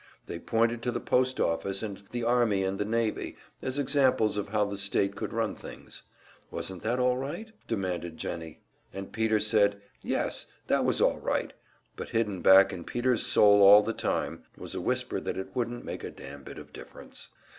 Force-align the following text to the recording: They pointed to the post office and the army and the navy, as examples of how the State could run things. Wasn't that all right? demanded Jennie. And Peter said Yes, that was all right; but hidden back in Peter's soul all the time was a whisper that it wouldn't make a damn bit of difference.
They 0.25 0.39
pointed 0.39 0.81
to 0.81 0.91
the 0.91 0.99
post 0.99 1.39
office 1.39 1.83
and 1.83 2.01
the 2.11 2.23
army 2.23 2.63
and 2.63 2.79
the 2.79 2.85
navy, 2.85 3.37
as 3.61 3.77
examples 3.77 4.35
of 4.35 4.47
how 4.49 4.65
the 4.65 4.75
State 4.75 5.15
could 5.15 5.31
run 5.31 5.53
things. 5.55 6.01
Wasn't 6.49 6.81
that 6.81 6.97
all 6.97 7.17
right? 7.19 7.51
demanded 7.67 8.17
Jennie. 8.17 8.61
And 8.91 9.11
Peter 9.13 9.39
said 9.39 9.79
Yes, 10.01 10.47
that 10.65 10.83
was 10.85 11.01
all 11.01 11.19
right; 11.19 11.53
but 11.95 12.09
hidden 12.09 12.41
back 12.41 12.73
in 12.73 12.83
Peter's 12.83 13.23
soul 13.23 13.61
all 13.61 13.83
the 13.83 13.93
time 13.93 14.43
was 14.57 14.73
a 14.73 14.81
whisper 14.81 15.19
that 15.21 15.37
it 15.37 15.55
wouldn't 15.55 15.85
make 15.85 16.03
a 16.03 16.09
damn 16.09 16.41
bit 16.41 16.57
of 16.57 16.73
difference. 16.73 17.29